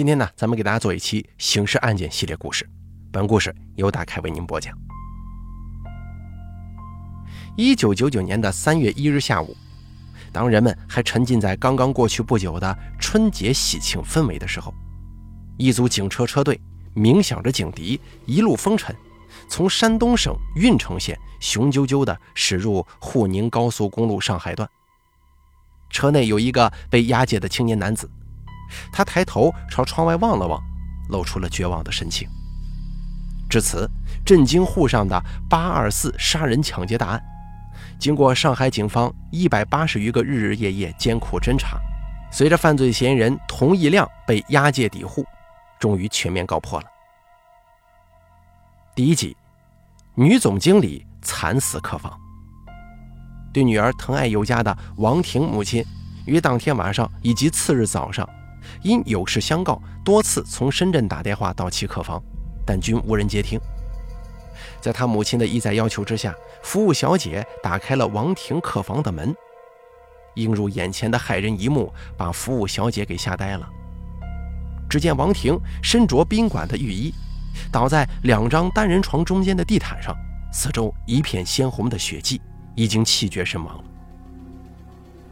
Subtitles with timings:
[0.00, 2.66] 今天呢，咱们给大家做一期刑事案件系列故事。
[3.12, 4.74] 本故事由大开为您播讲。
[7.54, 9.54] 一九九九年的三月一日下午，
[10.32, 14.72] 当人们还沉浸在刚刚过去不久的春节喜庆氛围的时候，
[15.58, 16.58] 一组警车车队
[16.94, 18.96] 鸣响着警笛，一路风尘，
[19.50, 24.66] 从山东省运城县雄赳赳地驶入沪宁高速公路上海段。
[25.90, 28.10] 车内有一个被押解的青年男子。
[28.92, 30.62] 他抬头朝窗外望了望，
[31.08, 32.28] 露出了绝望的神情。
[33.48, 33.90] 至此，
[34.24, 37.22] 震惊沪上的八二四杀人抢劫大案，
[37.98, 41.80] 经过上海警方一百八十余个日日夜夜艰苦侦查，
[42.30, 45.26] 随着犯罪嫌疑人童义亮被押解抵沪，
[45.80, 46.86] 终于全面告破了。
[48.94, 49.36] 第一集，
[50.14, 52.16] 女总经理惨死客房。
[53.52, 55.84] 对女儿疼爱有加的王婷母亲，
[56.24, 58.28] 于当天晚上以及次日早上。
[58.82, 62.22] 因有事相告，多次从深圳打电话到其客房，
[62.66, 63.58] 但均无人接听。
[64.80, 69.34] 在他母亲的一再要求之下，服务小姐打开了王婷客房的门。
[70.36, 73.68] 映入眼前的骇人一幕，把服务小姐给吓呆了。
[74.88, 77.12] 只见王婷身着宾馆的浴衣，
[77.70, 80.16] 倒在两张单人床中间的地毯上，
[80.52, 82.40] 四周一片鲜红的血迹，
[82.74, 83.84] 已经气绝身亡了。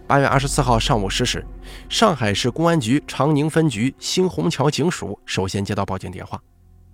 [0.09, 1.47] 八月二十四号上午十时，
[1.91, 6.41] 上海市公安局长宁分局新虹桥警署首先接到报警电话，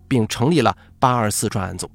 [0.08, 1.88] 并成立了八二四专案组。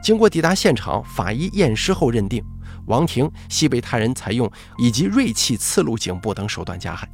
[0.00, 2.44] 经过抵达现场，法医验尸后认定，
[2.86, 7.08] 王婷系被他人采用以及锐器刺入颈部等手段加害，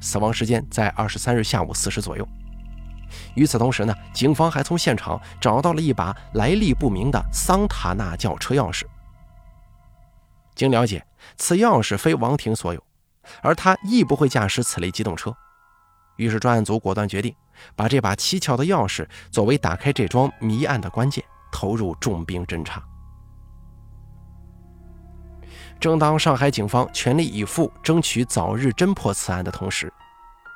[0.00, 2.24] 死亡时间在二十三日下午四时左右。
[3.34, 8.84] 与此同时呢，警方还从现场找到了一把来历不明的桑塔纳轿车钥匙。
[10.54, 11.04] 经了解，
[11.42, 12.80] 此钥匙非王婷所有，
[13.42, 15.36] 而他亦不会驾驶此类机动车。
[16.14, 17.34] 于是专案组果断决定，
[17.74, 22.80] 把这把蹊跷的钥匙作为打开这桩谜案的关键，投入重兵侦查。
[25.80, 29.92] 正当上海警方全力以赴争取早日侦破此案的同时，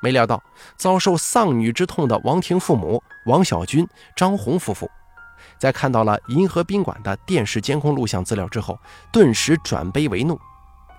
[0.01, 0.41] 没料到
[0.77, 3.85] 遭受丧女之痛的王婷父母王小军、
[4.15, 4.89] 张红夫妇。
[5.59, 8.79] 在看到了银河宾馆的电视监控录像资料之后，
[9.11, 10.39] 顿时转悲为怒，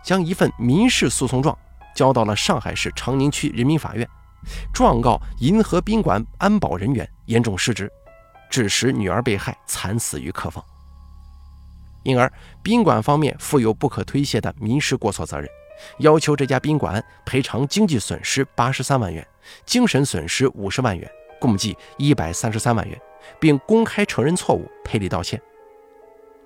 [0.08, 1.54] 将一份民事诉讼状
[1.94, 4.08] 交到了上海市长宁区人民法院，
[4.72, 7.92] 状告银河宾馆安保人员严重失职，
[8.48, 10.64] 致使女儿被害惨死于客房。
[12.04, 12.32] 因而，
[12.62, 15.46] 宾馆方面负有不可推卸的民事过错责任，
[15.98, 19.26] 要求这家宾馆赔偿经济损失八十三万元，
[19.66, 21.06] 精神损失五十万元，
[21.38, 22.98] 共计一百三十三万元。
[23.38, 25.38] 并公开承认错误，赔礼道歉。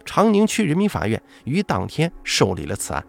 [0.05, 3.06] 长宁区人民法院于当天受理了此案。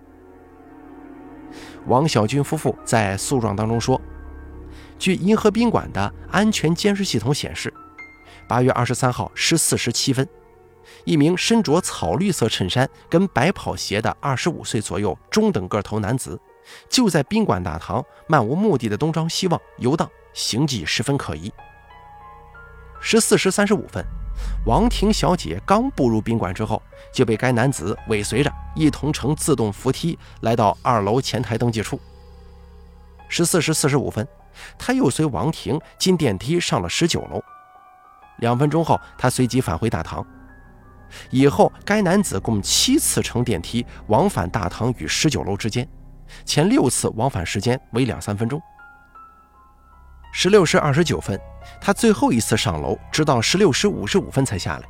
[1.88, 4.00] 王小军夫妇在诉状当中说
[4.98, 7.74] ：“据银河宾馆的安全监视系统显示，
[8.48, 10.28] 八月二十三号十四时七分，
[11.04, 16.40] 一名身着草绿色衬衫跟白跑鞋的二十五岁左右中等个头男子，
[16.90, 21.52] 就在宾馆大堂漫无目的的东张西望游荡，行迹十分可疑。”
[23.02, 24.02] 十四时三十五分，
[24.66, 26.82] 王婷小姐刚步入宾馆之后，
[27.14, 32.00] 就被该男子尾随着一同乘自动扶梯来到二楼前台登记处。
[33.28, 34.28] 十四时四十五分，
[34.78, 37.42] 他又随王婷进电梯上了十九楼。
[38.38, 40.26] 两分钟后，他随即返回大堂。
[41.30, 45.88] 以后，该男子共七次乘电梯往返大堂与十九楼之间，
[46.46, 48.62] 前六次往返时间为两三分钟。
[50.36, 51.40] 十六时二十九分，
[51.80, 54.90] 他最后一次上楼，直到十六时五十五分才下来。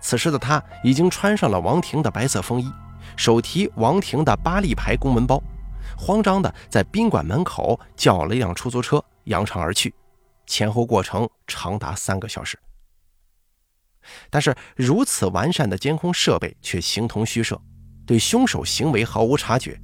[0.00, 2.72] 此时的他已经穿上了王婷的白色风衣，
[3.14, 5.40] 手提王婷的巴利牌公文包，
[5.98, 9.94] 慌张地在宾馆门口叫了一辆出租车，扬长而去。
[10.46, 12.58] 前后过程长达三个小时。
[14.30, 17.60] 但是如此完善的监控设备却形同虚设，
[18.06, 19.78] 对凶手行为毫无察觉。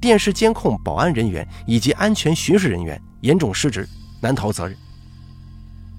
[0.00, 3.86] 电视监控、保安人员以及安全巡视人员严重失职。
[4.24, 4.74] 难逃责任。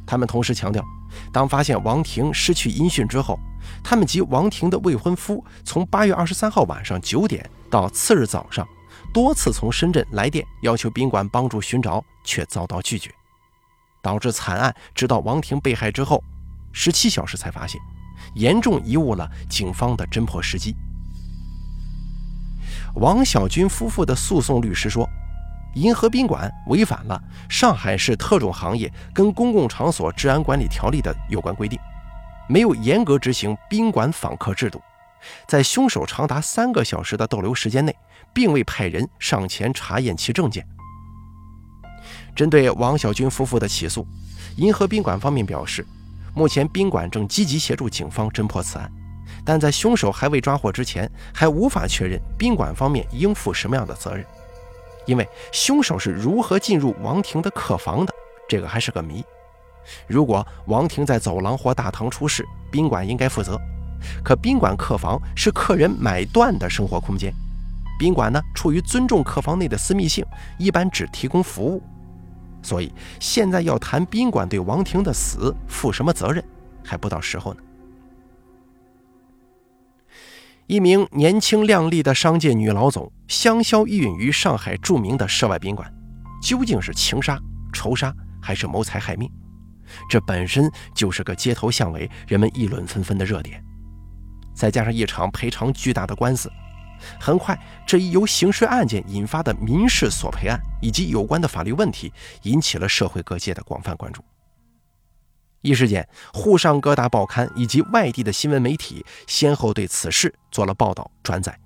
[0.04, 0.83] 他们同时强调，
[1.31, 3.38] 当发现王婷失去音讯之后，
[3.83, 8.68] 他们及王婷的未婚夫从八月二十三号晚上九点到次日早上，
[9.13, 13.12] 多次从深圳来电要求宾馆帮助寻找，却遭到拒绝，
[14.01, 16.24] 导致惨案直到王婷被害之后
[16.72, 17.80] 十七小时才发现，
[18.33, 20.75] 严重贻误了警方的侦破时机。
[22.95, 25.07] 王小军夫妇的诉讼律师说。
[25.75, 31.77] 银河宾馆违反了上海市特种行业跟公共场所治安管理条例的有关规定，
[32.48, 34.81] 没有严格执行宾馆访客制度，
[35.48, 37.94] 在凶手长达三个小时的逗留时间内，
[38.33, 40.66] 并未派人上前查验其证件。
[42.33, 44.07] 针对王小军夫妇的起诉，
[44.56, 45.86] 银河宾馆方面表示，
[46.33, 48.89] 目前宾馆正积极协助警方侦破此案，
[49.44, 54.25] 但在凶手还未抓获之前，还无法确认宾馆方面应负什么样的责任，
[55.06, 58.13] 因为凶手是如何进入王婷的客房的，
[58.48, 59.24] 这个还是个谜。
[60.07, 63.60] 如果王婷在走廊或大堂出事，宾馆应该负责，
[64.24, 67.31] 可宾馆客房是客人买断的生活空间，
[68.00, 70.25] 宾馆呢出于尊重客房内的私密性，
[70.57, 71.81] 一般只提供服务。
[72.63, 76.44] 所以现在要谈宾馆对王婷的死负什么责任，
[76.84, 77.60] 还不到时候呢。
[80.68, 85.88] 一名年轻靓丽的商界女老总，香消玉殒于上海著名的涉外宾馆，
[86.42, 87.40] 究竟是情杀、
[87.72, 89.30] 仇杀还是谋财害命？
[90.10, 93.64] 这本身就是个街头巷尾、人们议论纷纷的热点，
[94.56, 96.52] 再加上一场赔偿巨大的官司。
[97.20, 102.12] 很快，这一由刑事案件引发的民事索赔案以及有关的法律问题，
[102.42, 104.24] 引起了社会各界的广泛关注。
[105.66, 111.58] 一时间，沪上各大报刊以及外地的新闻媒体先后对此事做了报道转载，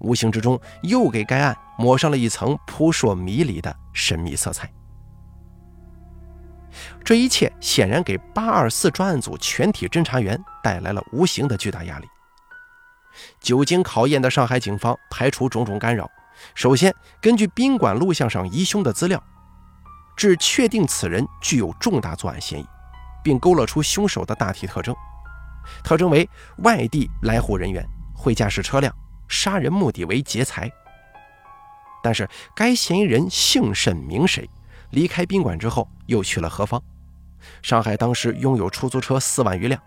[0.00, 4.70] 无形之中又给该案抹上了一层扑朔迷离的神秘色彩。
[7.02, 12.06] 这一切显然给八二四专案组全体侦查员带来了无形的巨大压力。
[13.40, 16.08] 久经考验的上海警方排除种种干扰，
[16.54, 19.20] 首先根据宾馆录像上疑凶的资料，
[20.14, 22.66] 至确定此人具有重大作案嫌疑，
[23.22, 24.94] 并勾勒出凶手的大体特征，
[25.82, 26.28] 特征为
[26.58, 28.94] 外地来沪人员，会驾驶车辆，
[29.28, 30.70] 杀人目的为劫财。
[32.02, 34.48] 但是该嫌疑人姓甚名谁，
[34.90, 36.82] 离开宾馆之后又去了何方？
[37.62, 39.80] 上海当时拥有出租车四万余辆。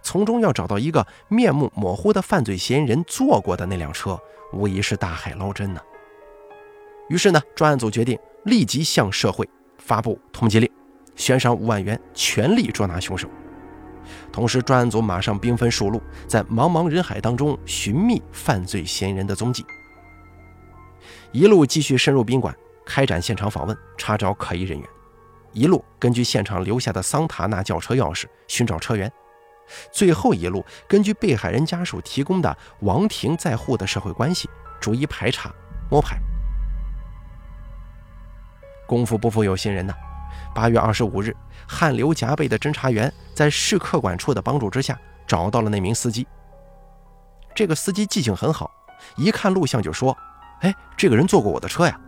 [0.00, 4.16] 从中要找到一个面目模糊的犯罪嫌疑人坐过的那辆车，
[4.52, 5.80] 无疑是大海捞针呢。
[7.08, 9.48] 于是呢，专案组决定立即向社会
[9.78, 10.70] 发布通缉令，
[11.16, 13.28] 悬赏五万元，全力捉拿凶手。
[14.32, 19.64] 同时，专案组马上兵分数路，在茫茫人海当中寻觅犯罪嫌疑人的踪迹。
[21.30, 22.54] 一路继续深入宾馆，
[22.84, 24.86] 开展现场访问，查找可疑人员；
[25.52, 29.10] 一路根据现场留下的桑塔纳轿车钥匙寻找车源。
[29.90, 34.50] 最后一路，根据被害人家属提供的王婷在沪的社会关系，
[34.80, 35.50] 逐一排查
[35.90, 36.18] 摸排。
[38.86, 39.94] 功夫不负有心人呐！
[40.54, 41.34] 八月二十五日，
[41.66, 46.26] 汗流浃背的侦查员在市客管处的帮助之下，找到了那名司机。
[47.54, 48.70] 这个司机记性很好，
[49.16, 50.16] 一看录像就说
[50.62, 51.98] ：“哎，这个人坐过我的车呀！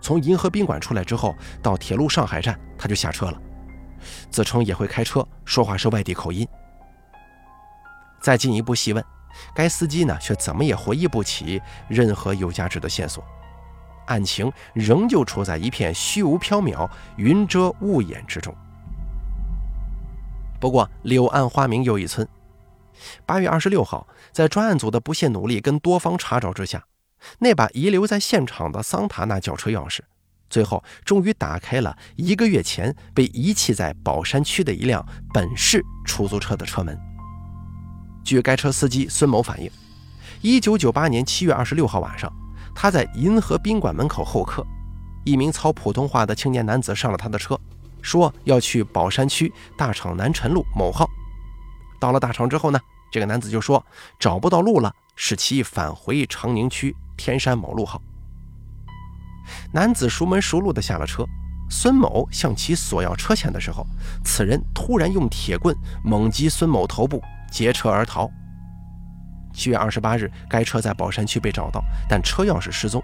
[0.00, 3.40] 从银河宾馆出来之后，到铁路上海站他就下车了，
[4.30, 6.46] 自称也会开车，说话是外地口音。”
[8.20, 9.04] 再进一步细问，
[9.54, 13.22] 该司机呢却怎么也回忆不起任何有价值的线索，
[14.08, 18.54] 案情仍旧处在一片虚无缥缈、云遮雾掩之中。
[20.60, 22.26] 不过柳暗花明又一村，
[23.24, 26.84] 八月二十六号，在专案组的不懈努力跟多方查找之下，
[27.38, 30.00] 那把遗留在现场的桑塔纳轿车钥匙，
[30.50, 36.98] 最后终于打开了一个月前被遗弃在宝山区的一辆本市出租车的车门。
[38.24, 39.70] 据该车司机孙某反映，
[40.40, 42.32] 一九九八年七月二十六号晚上，
[42.80, 44.64] 他在银河宾馆门口候客，
[45.24, 47.58] 一名操普通话的青年男子上了他的车，
[48.00, 51.04] 说要去宝山区大厂南辰路某号。
[51.98, 52.78] 到了大厂之后呢，
[53.10, 53.84] 这个男子就说
[54.16, 58.00] 找不到路了，使其返回长宁区天山某路号。
[59.72, 61.24] 男子熟门熟路的下了车，
[61.68, 63.84] 孙某向其索要车钱的时候，
[64.24, 67.20] 此人突然用铁棍猛击孙某头部。
[67.50, 68.30] 劫车而逃。
[69.58, 73.02] 七月二十八日，该车在宝山区被找到，但车钥匙失踪。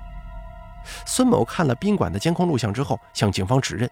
[1.04, 3.90] 孙某看了宾馆的监控录像之后，向警方指认，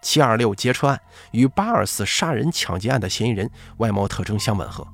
[0.00, 0.98] 七二六劫车案
[1.32, 4.88] 与八二四杀人抢劫案的嫌疑人外貌特征相吻合，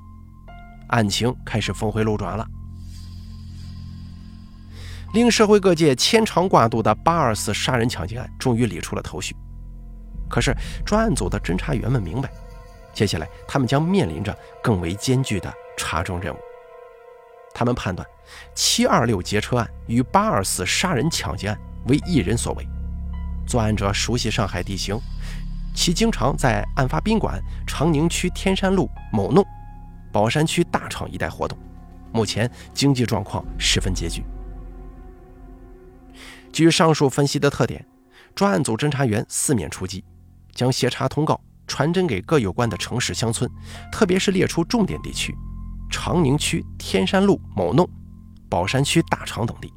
[0.88, 2.44] 案情开始峰回路转了。
[5.14, 9.36] 令社会各界牵肠挂肚的八二四杀人抢劫案终于理出了头绪。
[10.28, 10.52] 可是
[10.84, 12.28] 专案组的侦查员们明白。
[12.92, 16.38] 接下来，他们将面临着更为艰巨的查证任务。
[17.58, 18.06] 他们判断，
[18.54, 22.64] 七二六劫车案与八二四杀人抢劫案为一人所为。
[23.48, 24.96] 作案者熟悉上海地形，
[25.74, 29.44] 其经常在案发宾馆长宁区天山路某弄、
[30.12, 31.58] 宝山区大厂一带活动，
[32.12, 34.22] 目前经济状况十分拮据。
[36.52, 37.84] 据上述分析的特点，
[38.36, 40.04] 专案组侦查员四面出击，
[40.54, 41.40] 将协查通告。
[41.66, 43.50] 传真给各有关的城市乡村，
[43.90, 45.36] 特别是列出重点地区：
[45.90, 47.88] 长宁区天山路某弄、
[48.48, 49.72] 宝山区大厂等地。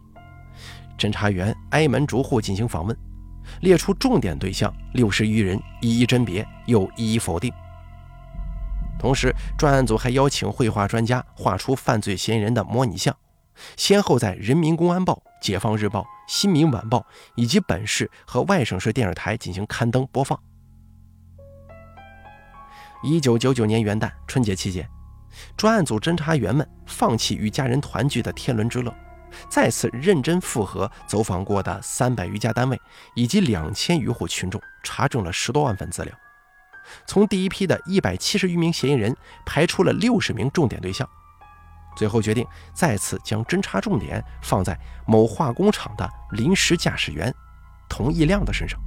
[0.98, 2.96] 侦查员挨门逐户进行访问，
[3.62, 7.52] 列出重点对象六十余人，一一甄别，又一一否定。
[9.00, 13.16] 同时，专案组还邀请绘画专家画出犯罪嫌疑人的模拟像，
[13.76, 17.00] 先后在《人民公安报》《解放日报》《新民晚报》
[17.36, 20.40] 以及本市和外省市电视台进行刊登播放。
[23.02, 24.88] 一九九九年元旦春节期间，
[25.58, 28.94] 专案组侦查员们放弃与家人团聚的天伦之乐，
[29.50, 32.80] 再次认真复核走访过的三百余家单位
[33.16, 36.14] 以及两千余户群众，查证了十多万份资料。
[37.06, 41.08] 从第一批的一百七十余名嫌疑人排出了六十名重点对象，
[41.96, 47.34] 最后决定再次将侦查重点放在某化工厂的临时驾驶员
[47.88, 48.80] 童义亮的身上。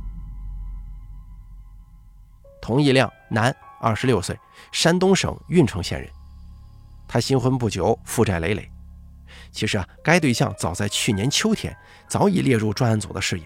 [2.60, 4.38] 童义亮，男，二十六岁，
[4.72, 6.10] 山东省运城县人。
[7.06, 8.70] 他新婚不久，负债累累。
[9.50, 11.76] 其实啊，该对象早在去年秋天
[12.08, 13.44] 早已列入专案组的视野。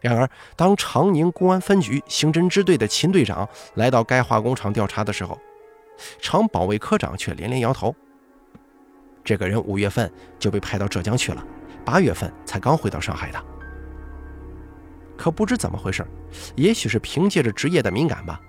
[0.00, 5.36] 然而，当长宁公安分局刑侦支队的秦队长来到该化工厂调查的时候，
[6.20, 7.94] 厂保卫科长却连连摇头。
[9.24, 11.44] 这个人五月份就被派到浙江去了，
[11.84, 13.44] 八月份才刚回到上海的。
[15.16, 16.06] 可不知怎么回事，
[16.54, 18.40] 也许是凭借着职业的敏感吧，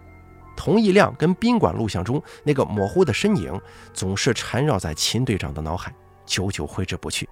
[0.59, 3.57] 同一亮跟宾馆录像中那个模糊的身影
[3.93, 7.29] 总是缠绕在秦队长的脑海，久久挥之不去。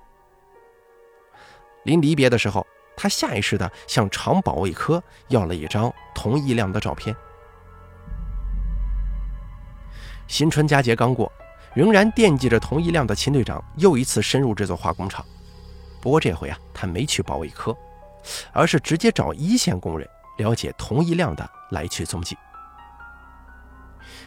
[1.83, 2.65] 临离别的时候。
[2.99, 7.15] 他下意识地向厂保卫科要了一张同一亮的照片。
[10.27, 11.31] 新春佳节刚过，
[11.75, 15.23] 仍然惦记着同一亮的秦队长又一次深入这座化工厂。
[16.01, 17.77] 不过这回啊，他没去保卫科，
[18.51, 22.35] 而是直接找一线工人了解同一亮的来去踪迹。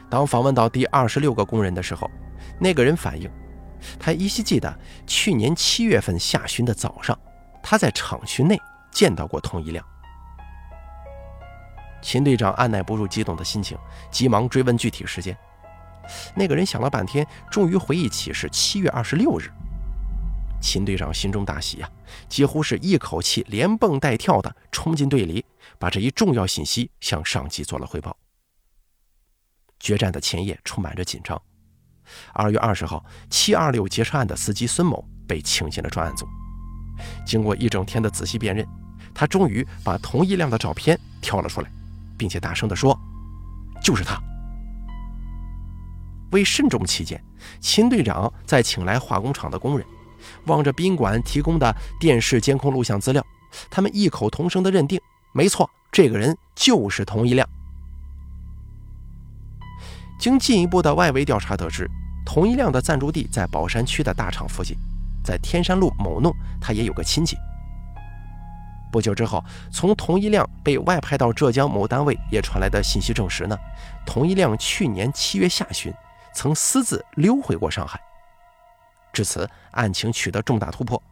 [0.09, 2.11] 当访问到第二十六个工人的时候，
[2.59, 3.31] 那个人反映，
[3.99, 7.19] 他依稀记得去年七月份下旬的早上。
[7.63, 8.59] 他在厂区内
[8.91, 9.85] 见到过同一辆。
[12.01, 13.77] 秦队长按耐不住激动的心情，
[14.11, 15.37] 急忙追问具体时间。
[16.35, 19.51] 那个人想了半天，终于回忆起是七月二十六日。
[20.63, 21.91] 秦队长心中大喜呀，
[22.29, 25.45] 几乎是一口气连蹦带跳的冲进队里，
[25.79, 28.17] 把这一重要信息向上级做了汇报。
[29.81, 31.41] 决战的前夜充满着紧张。
[32.33, 36.27] 二月二十号，七二六劫车案的司机孙某被请进了专案组。
[37.27, 38.67] 经过一整天的仔细辨认，
[39.15, 41.71] 他终于把童一亮的照片挑了出来，
[42.19, 42.99] 并且大声地说
[43.83, 44.21] ：“就是他。”
[46.33, 47.23] 为慎重起见，
[47.61, 49.87] 秦队长在请来化工厂的工人，
[50.47, 53.25] 望着宾馆提供的电视监控录像资料，
[53.71, 55.01] 他们异口同声地认定
[55.33, 57.49] ：“没错，这个人就是童一亮。”
[60.21, 61.91] 经进一步的外围调查得知，
[62.27, 64.77] 童一亮的暂住地在宝山区的大厂附近。
[65.25, 67.37] 在天山路某弄，他也有个亲戚。
[68.93, 73.57] 不久之后，从童一亮被外派到浙江某单位也传来的信息证实呢，
[74.05, 75.93] 童一亮去年七月下旬
[76.35, 77.99] 曾私自溜回过上海。
[79.13, 81.03] 至此，案情取得重大突破，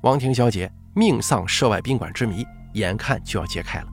[0.00, 3.88] 王婷小姐命丧涉外宾馆之谜眼看就要揭开了。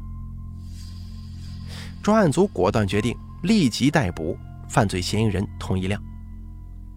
[2.02, 4.38] 专案组果断决定立即逮捕
[4.72, 6.02] 犯罪嫌疑人童一亮。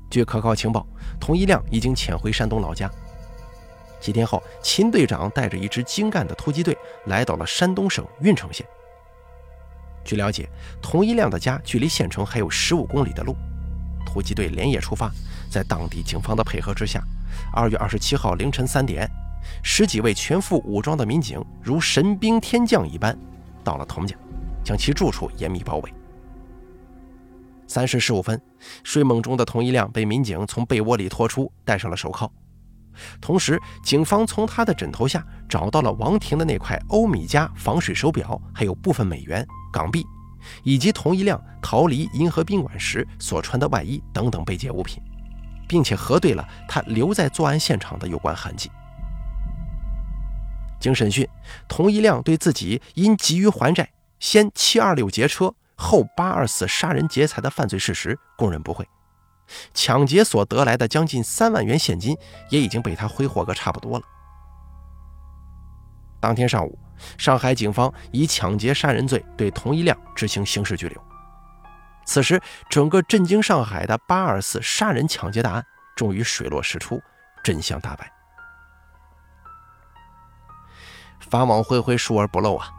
[0.09, 0.87] 据可靠情报，
[1.19, 2.88] 童一亮已经潜回山东老家。
[4.00, 6.76] 几天后，秦队长带着一支精干的突击队
[7.07, 8.64] 来到了山东省运城县。
[10.04, 10.49] 据了解，
[10.81, 13.35] 童一亮的家距离县城还有十五公里的路。
[14.07, 15.11] 突击队连夜出发，
[15.50, 17.02] 在当地警方的配合之下，
[17.52, 19.11] 二月二十七号凌晨三点，
[19.64, 23.19] 十几位全副武装的民警如神兵天将一般
[23.64, 24.14] 到了童家，
[24.62, 25.93] 将其住处严密包围。
[27.75, 28.40] 三时十五分，
[28.85, 32.31] 睡梦中的童一亮被民警从被窝里拖出，戴上了手铐。
[33.21, 40.07] 同时，警方从他的枕头下找到了王婷的那块欧米茄防水手表，还有部分美元、港币，
[40.62, 45.02] 以及童一亮逃离银河宾馆时所穿的外衣等等被劫物品，
[45.66, 48.71] 并且核对了他留在作案现场的有关痕迹。
[50.78, 51.28] 经审讯，
[51.66, 53.90] 童一亮对自己因急于还债，
[54.21, 55.52] 先七二六劫车。
[55.76, 58.88] 后八二四杀人劫财的犯罪事实供认不讳，
[59.73, 62.16] 抢劫所得来的将近三万元现金
[62.50, 64.04] 也已经被他挥霍个差不多了。
[66.21, 66.78] 当天上午，
[67.19, 71.02] 上海警方以抢劫杀人罪对童一亮执行刑事拘留。
[72.07, 72.40] 此时，
[72.71, 75.66] 整个震惊上海的八二四杀人抢劫大案
[75.97, 77.02] 终于水落石出，
[77.43, 78.11] 真相大白。
[81.21, 82.71] 法网恢恢，疏而不漏啊！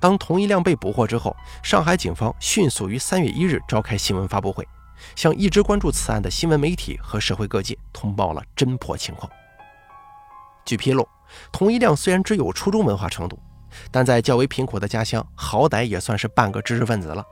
[0.00, 4.66] 当童一亮被捕获之后，上海警方迅速于三月一日召开新闻发布会，
[5.14, 9.30] 向一直关注此案的新闻媒体和社会各界通报了侦破情况。
[10.64, 11.06] 据披露，
[11.52, 13.38] 童一亮虽然只有初中文化程度，
[13.90, 17.22] 但在较为贫苦的家乡，好歹也算是半个知识分子了。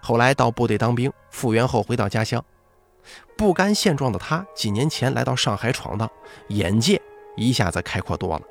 [0.00, 2.44] 后来到部队当兵，复员后回到家乡，
[3.36, 6.08] 不甘现状的他，几年前来到上海闯荡，
[6.48, 7.00] 眼界
[7.36, 8.42] 一下子开阔多了。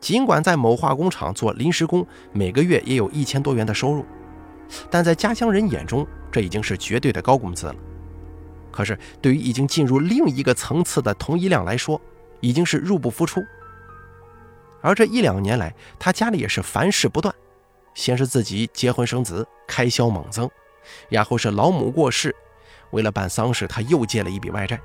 [0.00, 4.04] 尽管在某化工厂做临时工，每个月也有一千多元的收入，
[4.90, 7.74] 但在家乡人眼中，这已经是绝对的高工资了。
[8.70, 12.00] 可是对于已经进入另一个层次的童一亮来说，
[12.40, 13.42] 已经是入不敷出。
[14.82, 17.34] 而这一两年来，他家里也是凡事不断，
[17.94, 20.48] 先是自己结婚生子，开销猛增，
[21.08, 22.36] 然后是老母过世，
[22.90, 24.78] 为了办丧事，他又借了一笔外债。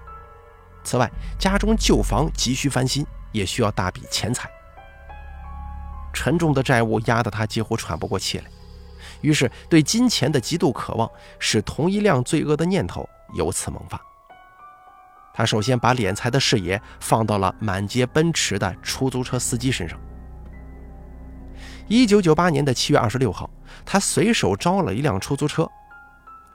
[0.84, 4.50] 此外，家中旧房急需翻新，也需要大笔钱财。
[6.22, 8.44] 沉重的债务压得他几乎喘不过气来，
[9.22, 11.10] 于是对金钱的极度渴望，
[11.40, 14.00] 使同一辆罪恶的念头由此萌发。
[15.34, 20.00] 他首先把敛财的视野放到了满街奔驰的出租车司机身上。
[21.88, 23.50] 一九九八年的七月二十六号，
[23.84, 25.68] 他随手招了一辆出租车，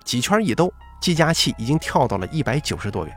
[0.04, 3.12] 几圈一兜，计价器已经跳到了一百九十多元。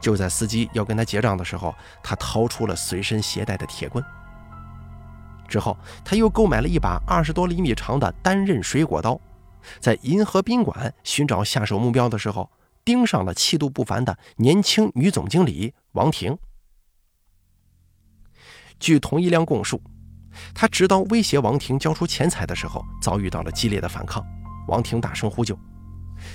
[0.00, 4.04] 就在司机要跟他结账的时候，他掏出了随身携带的铁棍。
[5.52, 9.20] 之后，他又购买了一把二十多厘米长的单刃水果刀，
[9.80, 12.50] 在银河宾馆寻找下手目标的时候，
[12.82, 16.38] 盯上了气度不凡的年轻女总经理王婷。
[18.80, 19.78] 据同一亮供述，
[20.54, 24.24] 他直到威胁王婷交出钱财的时候，遭遇到了激烈的反抗。
[24.68, 25.54] 王婷大声呼救，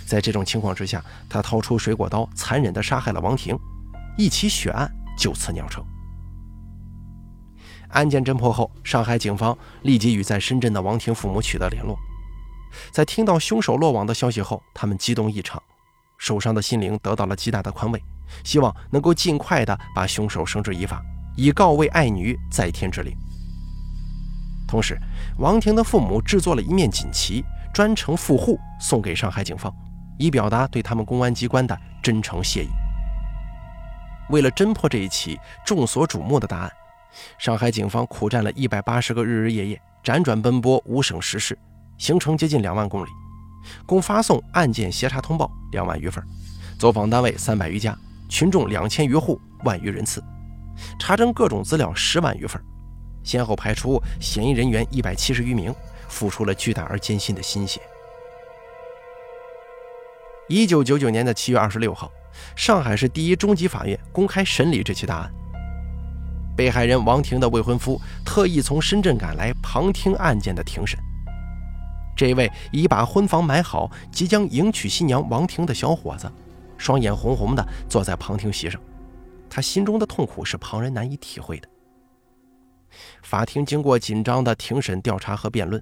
[0.06, 3.58] 在这种情况之下，他掏出水果刀，残忍地杀害了王婷，
[4.16, 5.84] 一起血案就此酿成。
[7.90, 11.98] 案件侦破后，上海警方立即与在深圳的王婷父母取得联络。
[12.92, 15.62] 在听到凶手落网的消息后，他们激动异常，
[16.18, 18.04] 受伤的心灵得到了极大的宽慰，
[18.44, 21.02] 希望能够尽快的把凶手绳之以法，
[21.36, 23.16] 以告慰爱女在天之灵。
[24.68, 25.00] 同时，
[25.38, 29.74] 王婷的父母制作了一面锦旗，专程赴沪送给上海警方，
[30.20, 32.70] 以表达对他们公安机关的真诚谢意。
[34.30, 36.72] 为了侦破这一起众所瞩目的大案。
[37.38, 41.58] 上海警方苦战了一百八十个日日夜夜，辗转奔波五省十市，
[41.98, 43.10] 行程接近两万公里，
[43.86, 46.24] 共发送案件协查通报两万余份，
[46.80, 47.98] 走访单位三百余家，
[48.30, 50.24] 群众两千余户，万余人次，
[51.00, 52.62] 查证各种资料十万余份，
[53.24, 55.74] 先后排除嫌疑人员一百七十余名，
[56.08, 57.82] 付出了巨大而艰辛的心血。
[60.48, 62.10] 一九九九年的七月二十六号，
[62.56, 65.32] 上海市第一中级法院公开审理这起大案。
[66.58, 71.00] 被害人王婷的未婚夫特意从深圳赶来旁听案件的庭审。
[72.16, 76.30] 这位已把婚房买好、即将迎娶新娘王婷的小伙子，
[76.76, 78.82] 双眼红红的坐在旁听席上，
[79.48, 81.70] 他心中的痛苦是旁人难以体会的。
[83.22, 85.80] 法庭经过紧张的庭审调查和辩论，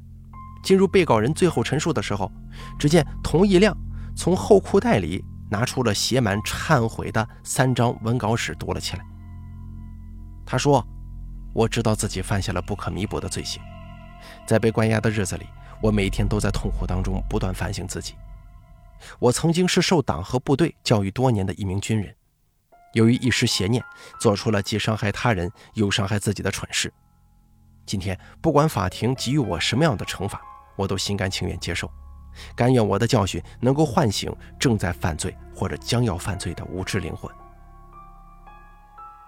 [0.61, 2.29] 进入被告人最后陈述的时候，
[2.77, 3.73] 只见童一亮
[4.13, 9.05] 从后裤袋里拿出了写满忏悔的三张文稿纸，读了起来。
[10.45, 10.85] 他说
[11.53, 13.61] ：“我知道自己犯下了不可弥补的罪行，
[14.45, 15.47] 在被关押的日子里，
[15.81, 18.13] 我每天都在痛苦当中不断反省自己。
[19.19, 22.15] 我曾经是受党和部队教育多年的一名军人，
[22.93, 23.83] 由于一时邪念，
[24.19, 26.93] 做出了既伤害他人又伤害自己的蠢事。
[27.85, 30.41] 今天，不管法庭给予我什么样的惩罚，
[30.75, 31.91] 我都心甘情愿接受，
[32.55, 37.31] 甘愿我的教训能够唤醒正在犯罪或者将要犯罪的无知灵魂。”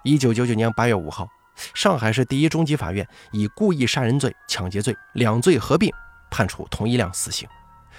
[0.08, 1.28] 一九九九年八月五号，
[1.74, 5.92] 上海市第一中级法院以故意杀人罪、抢劫罪两罪合并，
[6.32, 7.46] 判处童一亮死刑，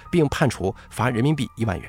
[0.09, 1.87] 并判处罚人民币一万元。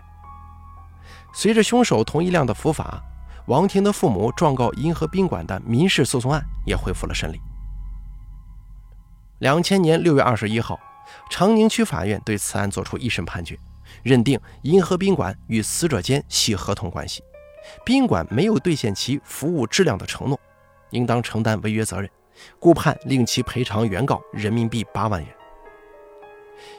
[1.33, 3.03] 随着凶手童一亮的伏法，
[3.47, 7.41] 王婷的父母状告银河宾馆的民事诉讼案也恢复了审理。
[9.39, 10.79] 两千年六月二十一号，
[11.31, 13.59] 长宁区法院对此案作出一审判决，
[14.03, 17.23] 认定银河宾馆与死者间系合同关系。
[17.85, 20.39] 宾馆没有兑现其服务质量的承诺，
[20.91, 22.09] 应当承担违约责任，
[22.59, 25.35] 故判令其赔偿原告人民币八万元。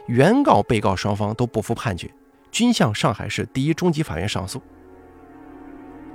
[0.07, 2.11] 原告、被告双方都不服判决，
[2.51, 4.61] 均向上海市第一中级法院上诉。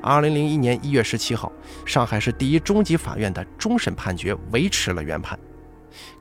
[0.03, 1.51] 二零零一年一月十七号，
[1.85, 5.37] 上海市第一中级法院的终审判决维持了原判。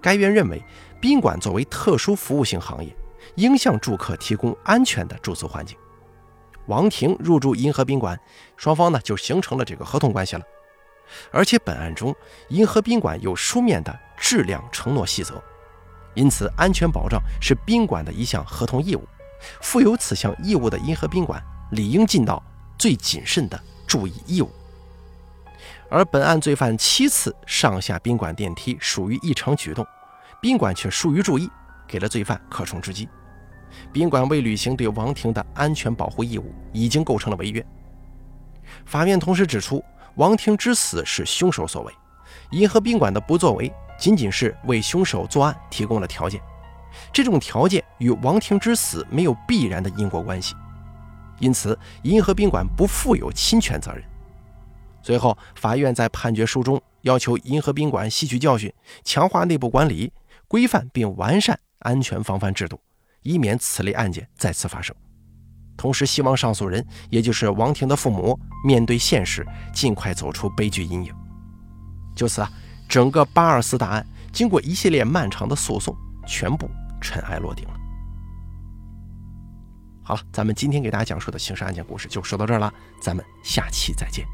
[0.01, 0.63] 该院认为，
[0.99, 2.95] 宾馆作为特殊服务性行业，
[3.35, 5.77] 应向住客提供安全的住宿环境。
[6.67, 8.19] 王婷入住银河宾馆，
[8.57, 10.43] 双方呢就形成了这个合同关系了。
[11.31, 12.15] 而且本案中，
[12.49, 15.41] 银河宾馆有书面的质量承诺细则，
[16.15, 19.07] 因此安全保障是宾馆的一项合同义务。
[19.61, 21.39] 负有此项义务的银河宾馆
[21.71, 22.41] 理应尽到
[22.79, 24.49] 最谨慎的注意义务。
[25.87, 29.85] 而本案罪犯七次上下宾馆电梯属于异常举动，
[30.41, 31.47] 宾馆却疏于注意，
[31.87, 33.07] 给了罪犯可乘之机。
[33.91, 37.65] 宾馆未履行对王婷的安全保护义务，已经构成了违约。
[38.85, 39.83] 法院同时指出，
[40.15, 41.93] 王婷之死是凶手所为，
[42.51, 46.41] 银河宾馆的不作为仅仅是为凶手作案提供了条件，
[47.13, 50.55] 这种条件与王婷之死没有必然的因果关系，
[51.39, 54.03] 因此银河宾馆不负有侵权责任。
[55.01, 60.11] 最后，法院在判决书中要求银河宾馆吸取教训，强化内部管理，
[60.47, 62.79] 规范并完善安全防范制度，
[63.25, 64.95] 以免此类案件再次发生。
[65.75, 71.13] 同时，希望上诉人，也就是王婷的父母，面对现实，尽快走出悲剧阴影。
[72.15, 72.49] 就此啊，
[72.87, 75.93] 整个八二四大案经过一系列漫长的诉讼，
[76.25, 76.69] 全部
[77.01, 77.73] 尘埃落定了。
[80.03, 84.25] 好了，咱们今天给大家讲述的刑事案件故事就说到这儿了，咱们下期再见。